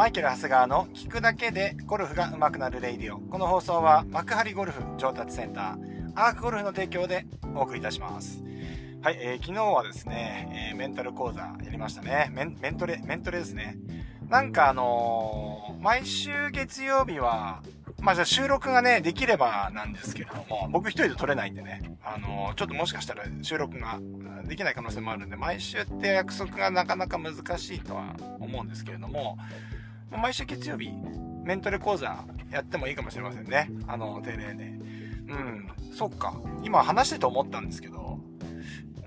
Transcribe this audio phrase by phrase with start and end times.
[0.00, 3.18] マイケル・長谷川の聞くだけでゴルフが上手くなるレイディオ。
[3.18, 8.42] この放送は幕張ゴルフ上達センター、アークゴルフの提供でお送りいたします。
[9.02, 12.30] はい、えー、昨日はですね、えー、メンタル講座やりましたね。
[12.32, 13.76] メンメントレ、メントレですね。
[14.30, 17.62] なんかあのー、毎週月曜日は、
[18.00, 24.00] まあじゃあ収録がね、できればなんですけれども、僕一人で撮れないんでね、あのー、ちょっともしかしたら収録が
[24.46, 29.36] できない可能性もあるんで、毎週って約束がなかなか難しいとは思うんですけれども、
[30.16, 30.90] 毎週月曜日、
[31.44, 33.70] メントレ講座やってもいいかもしれませんね。
[33.86, 34.64] あの、定例で。
[35.28, 36.34] うん、そっか。
[36.62, 38.18] 今話してて思ったんですけど、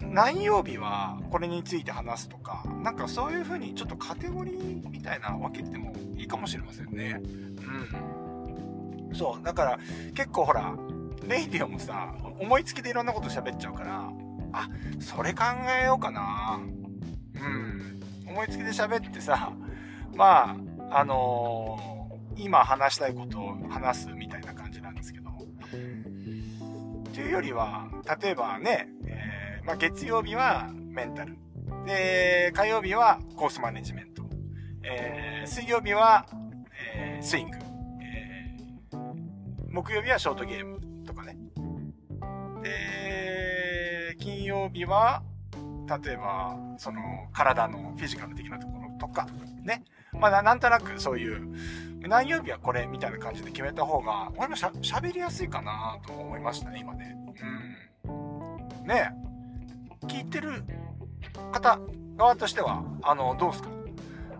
[0.01, 7.19] 何曜日はこれについて話すとか、なんかそういう風にちょっとカテゴリーみたいな分けてもいいかもしれませんね。
[9.09, 9.15] うん。
[9.15, 9.79] そう、だから
[10.13, 10.75] 結構ほら、
[11.27, 14.09] レイディオもさ、思いつきでいろんなこと喋っちゃうから、
[14.51, 15.43] あ、それ考
[15.81, 16.59] えようかな。
[17.35, 17.99] うん。
[18.27, 19.51] 思いつきで喋ってさ、
[20.15, 20.55] まあ、
[20.95, 25.31] あのー、今話したいことを話すみたいな感じなんですけど。
[27.13, 27.89] というよりは、
[28.21, 31.37] 例えばね、えー、まあ、月曜日はメンタル。
[31.85, 34.23] で、火曜日はコースマネジメント。
[34.83, 36.27] えー、水曜日は、
[36.95, 37.57] え、スイング。
[38.01, 38.55] え、
[39.69, 41.37] 木曜日はショートゲームとかね。
[42.61, 45.23] で、金曜日は、
[46.03, 49.27] 例えば、その、体のフィジカル的なところとか、
[49.63, 49.83] ね。
[50.19, 51.47] まあ、なんとなくそういう、
[52.01, 57.15] 何曜日はこれみたいな感じで決めた方が、俺もしゃ、喋りやすいかなと思いましたね、今ね。
[58.05, 58.87] うん。
[58.87, 59.13] ね
[60.07, 60.63] 聞いてる
[61.51, 61.79] 方
[62.17, 63.69] 側としては、あの、どうですか？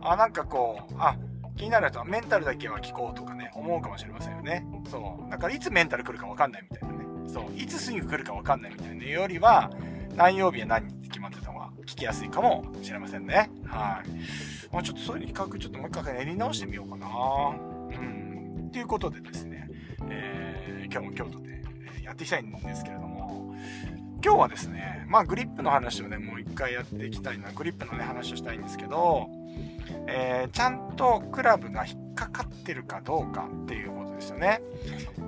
[0.01, 1.15] あ、なんかこう、あ、
[1.55, 4.65] 気になる人はメンタルだけは聞こうとかね、思うかもしれませんよね。
[4.89, 5.29] そう。
[5.31, 7.05] だからいつメンタル来るかわかんないみたいなね。
[7.27, 7.45] そう。
[7.55, 9.71] いつスイング来るかわかんないみたいなよりは、
[10.15, 13.49] 何曜日は何って決まってた方が聞きやすいかもしれませんね。
[13.65, 14.09] はい。
[14.73, 17.07] まあちょっとそういう企画ちょっともう一回練り直してみようかな。
[17.07, 18.69] うん。
[18.71, 19.69] ということでですね、
[20.09, 21.61] えー、今日も京都で
[22.03, 23.53] やっていきたいんですけれども、
[24.23, 29.29] 今日はですね、まあグリップの話をね、もう一回やっていきたいな、グリップのね、話をしたいんですけど、
[30.07, 34.59] えー、ちゃんとクラブが引っかかってるかどうかっていうことですよね。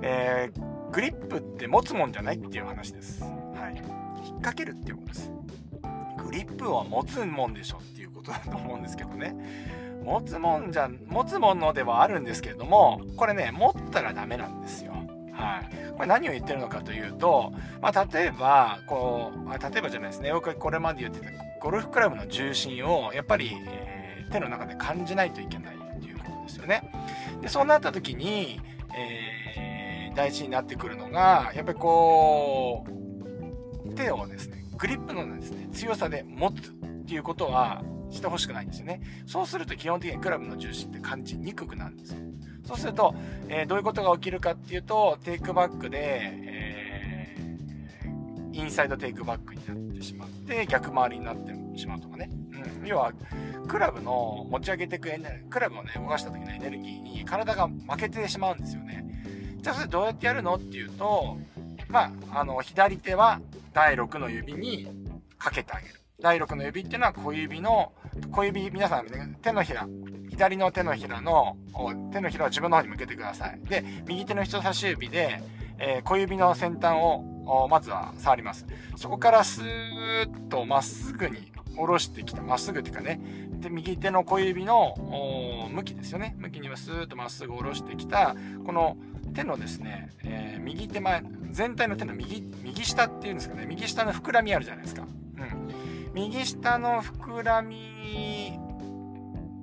[0.02, 3.22] えー、グリップって持つもんじゃないっていう話です。
[3.22, 3.28] は
[3.72, 3.76] い。
[4.26, 5.30] 引っ掛けるっていうことです。
[6.24, 7.78] グリップは持つもんでしょ
[8.26, 9.34] ことだと思うんですけどね。
[10.04, 14.92] 持つもんじゃ、持つものではあるんですけれども、これね、持ったらダメなんですよ。
[15.32, 15.92] はい。
[15.94, 21.26] これ何を言ってるのかというと、まあ、例えば、こう、あ例えばじゃないですね、よくこれまで言ってた
[21.60, 26.90] ゴルフクラブの重心を、やっぱり、えー、手の中で感じないといけないっていうことですよね。
[27.40, 28.60] で、そうなった時に、
[28.96, 32.86] えー、大事になってくるのが、やっぱりこ
[33.84, 36.74] う、手をですね、グリップのですね、強さで持つっ
[37.06, 37.82] ていうことは
[38.16, 39.00] してほしくないんですよね。
[39.26, 42.18] そうすると基本的にクラブの重心って感じにくくなるんですよ。
[42.66, 43.14] そうすると、
[43.48, 52.28] えー、どういうことが起きるかっていうと、テイクバックで、えー、インサイドテイクバックになってしまって、逆回りになってしまうとかね。
[52.80, 52.86] うん。
[52.86, 53.12] 要は、
[53.68, 59.04] クラブの持ち上げていくエネクラブをね、動かした時のエネルギーに体が負けてしまうんですよね。
[59.58, 61.38] じゃあそれどうやってやるのっていうと、
[61.88, 63.40] まあ、あの、左手は
[63.72, 64.88] 第6の指に
[65.38, 65.94] かけてあげる。
[66.20, 67.92] 第6の指っていうのは小指の、
[68.30, 69.86] 小指、皆さん、手のひら、
[70.30, 71.56] 左の手のひらの、
[72.12, 73.60] 手のひらを自分の方に向けてください。
[73.68, 75.42] で、右手の人差し指で、
[75.78, 78.66] えー、小指の先端を、まずは触ります。
[78.96, 82.42] そこからスーッとまっすぐに下ろしてきた。
[82.42, 83.20] まっすぐっていうかね。
[83.60, 84.94] で、右手の小指の
[85.72, 86.34] 向きですよね。
[86.38, 88.34] 向きにはスーッとまっすぐ下ろしてきた、
[88.64, 88.96] この
[89.34, 95.06] 手のですね、えー、右手前、全体の手の右、右下っていうんですかね、右下の膨らみあるじゃないですか。
[96.16, 98.58] 右下の膨らみ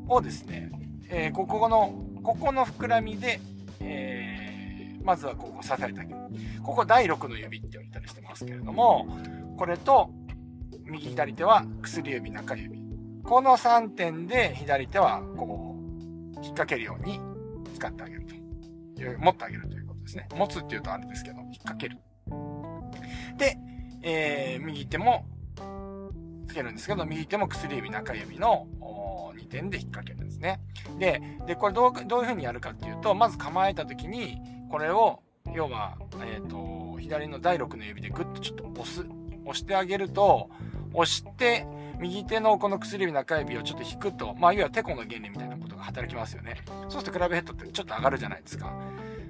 [0.08, 0.70] をですね、
[1.10, 3.40] えー、ここの、ここの膨らみで、
[3.80, 6.20] えー、まずはここ支えてあげる。
[6.62, 9.08] ここ第6の指って言われたりしてますけれども、
[9.58, 10.12] これと、
[10.86, 12.78] 右左手は薬指、中指。
[13.24, 17.20] この3点で左手はこう、引っ掛けるように
[17.74, 18.28] 使ってあげる
[18.96, 19.18] という。
[19.18, 20.28] 持ってあげるということですね。
[20.36, 21.98] 持つっていうとあれですけど、引っ掛ける。
[23.40, 23.58] で、
[24.04, 25.26] えー、右手も
[26.54, 28.68] つけるんですけど、右手も薬指、中指の
[29.36, 30.62] 2点で引っ掛けるんですね。
[31.00, 34.38] で、で、これどう、どういう風にやるかっていうと、まず構えた時に、
[34.70, 35.22] これを、
[35.54, 39.02] 要は、えっ、ー、と、左の第6の指でグッとちょっと押す、
[39.46, 40.50] 押してあげると、
[40.94, 41.66] 押して、
[42.00, 46.58] 右手のこの薬指中指をちょっと引くと、まあ、いわゆるテコの原理みたいなことが働きますよね。
[46.88, 48.74] そうするとクラブヘッドってちょっと上がるじゃないですか。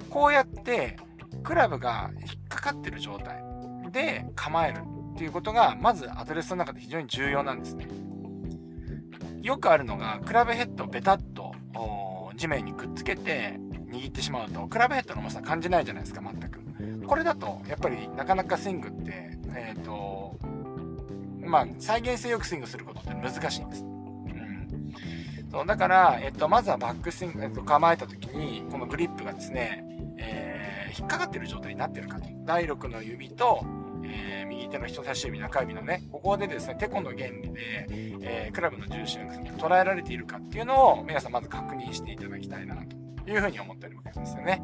[0.10, 0.98] こうやって、
[1.44, 3.44] クラブが引っかかってる状態
[3.92, 4.82] で構える
[5.14, 7.88] っていうことが、まずアドレスの中で非常に重要なんですね。
[9.42, 11.54] よくあるのが、クラブヘッドをベタッと
[12.36, 13.60] 地面にくっつけて
[13.92, 16.64] 握ってしまうと、クラブヘッドの重さ感じないじゃないですか、全く。
[17.06, 20.40] これだと、やっぱりなかなかスイングって、えっ、ー、と、
[21.40, 23.84] まあ、再現性よくスイングすることって難しいんです。
[23.84, 25.48] うん。
[25.52, 29.86] そう、だから、えっ、と、まずはバックスイング、えっ、と、構えた時に、このグリップがですね、
[30.18, 32.28] え、引っかかってる状態になってるかと。
[32.46, 33.64] 第6の指と、
[34.04, 37.88] えー、右手の人差し指、中指のね、ここでですね、テコの原理で、
[38.22, 44.62] えー、クラブの重心が捉えられているかっていうのを、皆さんまず確認していただきたいな、というふうに思ってるわけですよね。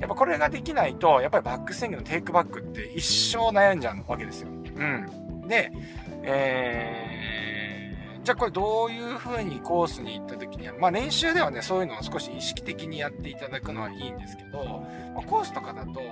[0.00, 4.48] やっぱこれができないと、やっぱりバックスイングのテイクバックって一生悩んじゃうわけですよ。
[4.48, 5.48] うん。
[5.48, 5.72] で、
[6.22, 7.47] えー、
[8.28, 14.84] じゃあこれどういう風にコースに行った時には、まあ練習ではね、そういうのを少し意識的にやっていただくのはいいんですけど、
[15.14, 16.02] まあ、コースとかだと、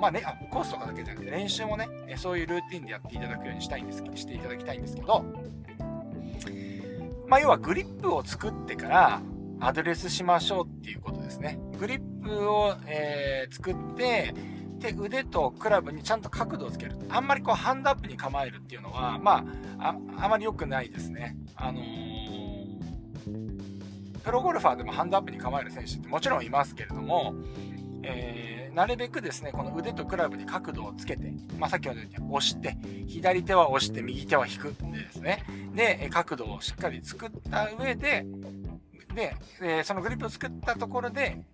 [0.00, 5.26] まあね、あ、コースとかだけじゃなくて練習もね、そういうルーティンでやっていただくようにしたいんですしていただきたいんですけど、
[7.26, 9.20] まあ要はグリップを作ってから
[9.60, 11.58] アドレスしましょうっていうことですね。
[11.78, 14.32] グリップを、えー、作って、
[14.82, 16.96] で、腕とクラブにちゃんと角度をつける。
[17.08, 19.44] あんまりこうハンドアップに構えるっていうのは、ま
[19.78, 21.36] あ、あ、まり良くないですね。
[21.54, 22.78] あのー、
[24.24, 27.34] プロゴルファーでもハンドアップに構える選手ってもちろんいますけれども、
[28.02, 32.76] えー、なるべくですね、この腕とクラブに角度をつけて、まあ、さっきのように押して、
[33.06, 35.44] 左手は押して、右手は引くんでですね、
[35.74, 38.26] で、角度をしっかり作った上で、
[39.14, 41.44] で、え、そのグリップを作ったところで、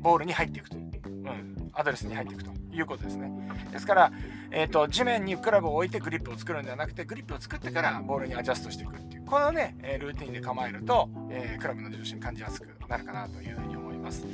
[0.00, 0.78] ボールに入っていくと。
[0.78, 1.57] うん。
[1.74, 3.30] アドレスに入っていくということですね。
[3.72, 4.12] ですから、
[4.50, 14.24] え、ー、と、地面にクラブを置いてグリップを作るんではなくて、グリップを作ってからボールにアジャストしていくっていう、このね、えルーティンで構えると、えー、クラブの重心感じやすくなるかなというふうに思います。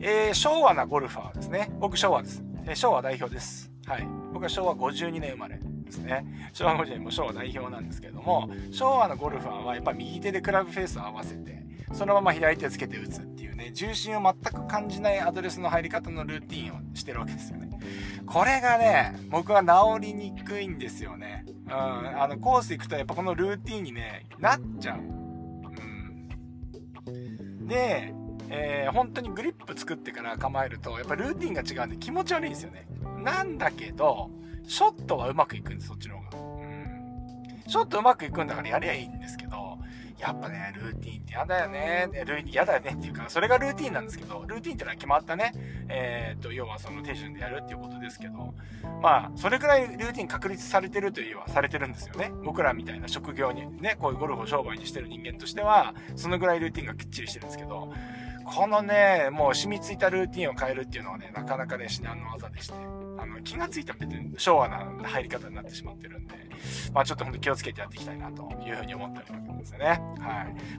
[0.00, 1.70] えー、昭和なゴルファーですね。
[1.78, 2.42] 僕昭和です。
[2.66, 3.70] え昭和代表です。
[3.86, 4.06] はい。
[4.32, 6.24] 僕は昭和52年生まれですね。
[6.52, 11.62] 昭和50年も昭和代表なんですけれども、昭和のゴルファーはやっぱ右手でクラブフェースを合わせて、
[11.92, 13.20] そのまま左手つけて打つ
[13.62, 17.70] ね、重心を全く感じないアドレスの入り方のルーティンをしてるわけですよね。
[18.26, 21.44] これがね、僕は治りにくいんですよね。
[21.66, 21.72] うん。
[21.72, 24.98] あの、コース行くとやっぱこのルーティンにね、なっちゃう。
[24.98, 25.02] う
[27.10, 27.66] ん。
[27.68, 28.12] で、
[28.50, 32.86] えー、本当にグリップ作ってから構えると、やっぱルーティンが違うんで気持ち悪いんですよね。
[33.18, 34.30] なんだけど、
[34.66, 36.38] ショットはうまくいくんです、そっちの方が。
[36.38, 37.62] うん。
[37.66, 39.71] ショットうまくいくんだからやりゃいいんですけど、
[40.22, 42.08] やっぱね、ルーティンって嫌だよね。
[42.12, 45.52] ルーティン嫌だよねっていうか、それがルーティンなんですけど、ルーティンってのは決まったね、
[45.88, 48.54] えー、っと、要はその手順でやるっていうことですけど、
[49.02, 52.30] まあ、それくらいルーティン確立されてるといえばされてるんですよね。
[52.44, 57.92] 僕らみたいな職業にね、こういうゴルフを商売にしてる人間としては、そのぐらいルーティンがきっちりしてるんですけど、
[58.44, 62.74] このね、もう染みついたルーティンを変えるっていうのはね、なかなかね、至難の技でして、
[63.18, 66.34] あの、気がついたら別に昭和な入り方になってしまってるんで、
[66.92, 69.86] まあちょっと本当気をつけてやっていきたいなというふうに思っておるわけですね。
[69.86, 69.98] はい。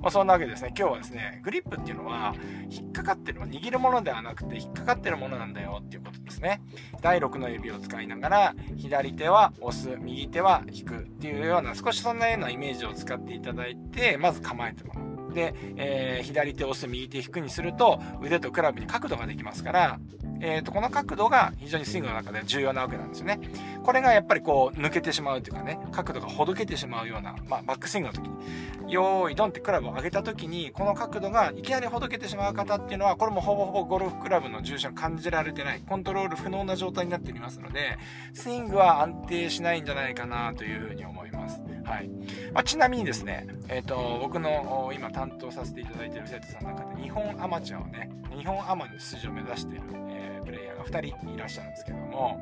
[0.01, 2.35] まあそんなわけですね、今日はですね、グリップっていうのは、
[2.69, 6.61] 引っかかってる握るものではなくて、引っかかってるものなんだよっていうことですね。
[7.01, 15.12] 第6の指を使いながら、左手は押す、右手は引くっていうような、少しそんなようなイメージを使っていただいて、まず構えてもらう。
[15.33, 19.99] で、えー、左手を押す右手引くにすると腕とクラブに角度ができますから、
[20.45, 23.39] えーと、この角度が非常にスイングの中で重要なわけなんですよね。
[23.81, 37.97] これがやっぱりこう抜けてしまうというかね、角度がほどけてしまうような、まあ、バックスイングの時に、よーいドンってクラブを上げた時に、この角度がいきなりほどけてしまう方っていうのは、これもほぼほぼゴルフクラブの重心を感じられてない、コントロール不能な状態になっておりますので、
[38.33, 41.61] スイングは安定しないんじゃないかなというふうに思います。
[41.85, 42.09] はい。
[42.53, 52.41] まあ、ちなみにですね、えっ、ー、と、僕の今担当させていただいている生徒さんの中で、日本アマチュアをね、日本アマに出場を目指している、ー、プレイヤーが2人いらっしゃるんですけども、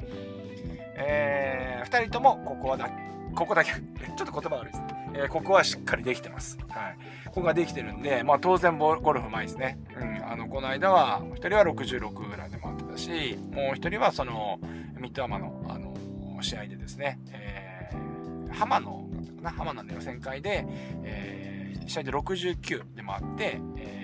[0.95, 2.89] えー、2人ともここはだ、
[3.35, 4.87] ここだけ、 ちょっと言葉悪いですね。
[5.13, 6.57] えー、ここはしっかりできてます。
[6.69, 6.97] はい。
[7.25, 9.77] ここができてるんで、まあ当然ゴルフ前ですね。
[9.95, 10.25] うん。
[10.25, 14.59] あの、この間は、1人は66ぐらいで回ってたし、もう1人はその、
[14.99, 15.93] ミッドアマの、あの、
[16.41, 19.07] 試合でですね、えー、浜野、
[19.43, 20.65] 浜名の予選会で、
[21.03, 24.00] えー、試合で69で回って、えー、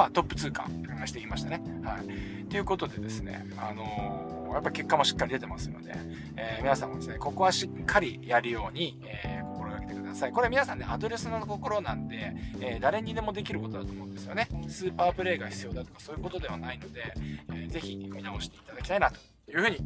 [0.00, 0.66] まあトップ通過
[1.04, 1.62] してきましたね。
[1.84, 2.46] はい。
[2.46, 5.92] ということでですね、あのー、やっぱ結果もしっかり出てますので、
[6.36, 10.32] えー、皆さんもですね、ここはしっかりやるように、えー、心がけてください。
[10.32, 14.48] これ皆さんね、アドレスの心なんで、え、誰にでもできることだと思うんですよね。
[14.68, 17.12] スーパープレイが必要だとかそういうことではないので、
[17.50, 19.18] えー、ぜひ見直していただきたいなと
[19.50, 19.76] いうふうに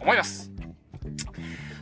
[0.00, 0.50] 思います。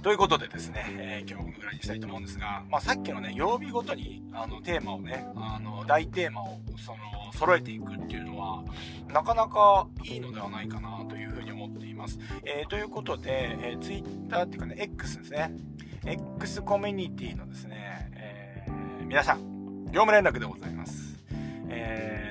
[0.08, 6.98] ということでですね、えー、今日このぐらいにしたいと思うんですが、まあ、さっきのね、曜日ごとにあのテーマをね、あの大テーマをその
[7.34, 8.64] 揃えていくっていうのは、
[9.12, 12.18] なかなかいいのではないかなというふうに思っています。
[12.42, 15.52] えー、ということで、えー、Twitter っていうかね、X ですね。
[16.06, 21.22] X コミュニティのですね、えー、皆さん、業務連絡でございます。
[21.68, 22.28] えー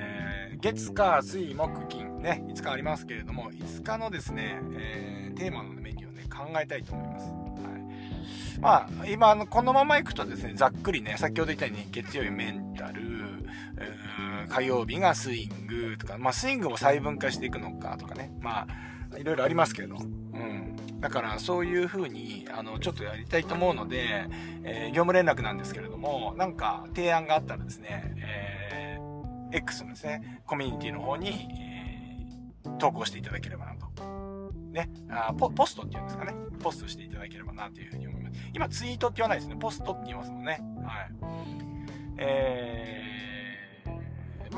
[0.60, 7.37] 月、火、水、木、金、ね、5日ありますけれども、5日のですね、えー、テーマのメニューをね、考えたいと思います。
[8.60, 13.02] まあ、今、あの、このまま行くとですね、ざっくりね、先ほど言ったように、月曜日メンタル、
[14.48, 18.66] 火曜日がスイングとか、まあ、スイングも細分化していくのかとかね、ま
[19.12, 20.76] あ、いろいろありますけど、うん。
[21.00, 24.26] だからそういう風に、あの、ちょっとやりたいと思うので、
[24.64, 31.48] えー、業務連絡なんですけれども、なんか提案があったらですね、えー、X のですね、コミュニティの方に、
[32.64, 33.77] えー、投稿していただければな。
[34.72, 36.34] ね、あポ、ポストっていうんですかね。
[36.62, 38.38] ポストしていただければなというふうに思います。
[38.54, 39.56] 今ツイートって言わないですね。
[39.56, 40.60] ポストって言いますもんね。
[40.84, 41.10] はい。
[42.18, 43.08] えー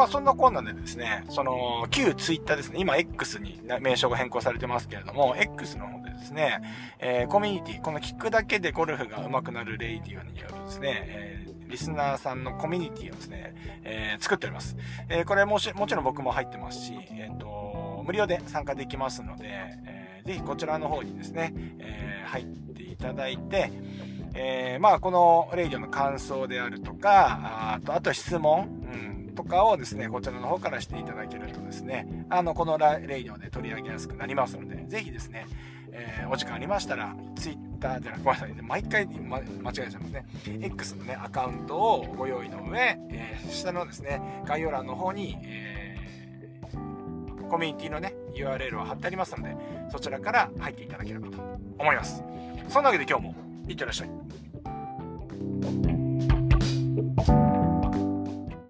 [0.01, 6.61] まあそんなこんなでですね、その、旧ツイッターですね、今 X に名称が変更されてますけれども、X の方でですね、
[6.99, 14.77] えー、コミュニティ、この聞くだけでゴルフが上手くなるレイディオによるですね、えー、リスナーさんのコミュニティをですね、えー、作っております。
[15.09, 23.71] えーこれもし、もちろん僕も入ってますし、えっ、と、無料で参加できますので、えー、ぜひこちらの方にですね、え入っていただいて、
[24.35, 35.47] えまあこのレイディオの感想であるとか、あと、あと質問、うんとかをですね、こちらの方からしていただけるとですね、あの、このレイディオで取り上げやすくなりますので、ぜひですね、
[35.93, 40.27] えー、お時間ありましたら、Twitter じゃなくごめんなさい、毎回、ま、間違えちゃいますね。
[40.61, 45.80] X のね、アカウントをご用意の上、えー、下のですね、概要欄の方に、えー、
[47.51, 49.57] コミュニティのね、URL を貼ってありますので、
[49.91, 51.39] そちらから入っていただければと
[51.79, 52.23] 思います。
[52.69, 53.35] そんなわけで今日も、
[53.69, 55.80] いってらっしゃい。